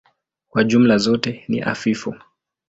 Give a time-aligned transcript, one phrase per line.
[0.49, 2.15] Kwa jumla zote ni hafifu.